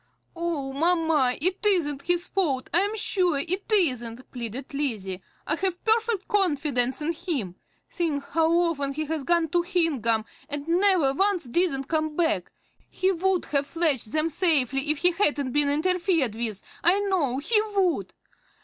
[0.35, 5.21] "Oh, mamma, it isn't his fault, I am sure it isn't," pleaded Lizzie.
[5.45, 7.53] "I have perfect confidence in him.
[7.87, 12.51] Think how often he has gone to Hingham, and never once didn't come back!
[12.89, 17.61] He would have fetched them safely if he hadn't been interfered with, I know he
[17.75, 18.11] would!